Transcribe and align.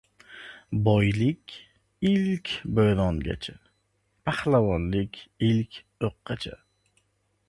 •Boylik 0.85 1.51
ilk 2.11 2.47
bo‘rongacha, 2.79 3.55
pahlavonlik 4.31 5.21
ilk 5.51 5.79
o‘qqacha. 6.11 6.57